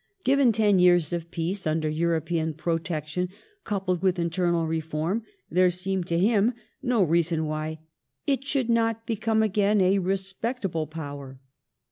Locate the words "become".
9.05-9.43